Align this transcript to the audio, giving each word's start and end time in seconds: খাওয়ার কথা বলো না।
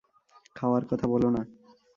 খাওয়ার 0.55 0.83
কথা 0.85 1.05
বলো 1.07 1.29
না। 1.29 1.41